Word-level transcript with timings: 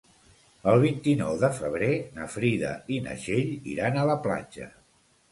El 0.69 0.79
vint-i-nou 0.83 1.35
de 1.41 1.49
febrer 1.57 1.89
na 2.15 2.25
Frida 2.35 2.71
i 2.95 2.97
na 3.09 3.13
Txell 3.19 3.51
iran 3.75 3.99
a 4.01 4.07
la 4.11 4.17
platja. 4.25 4.71